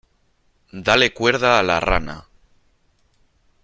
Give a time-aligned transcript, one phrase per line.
[0.73, 2.25] Dale cuerda a la rana.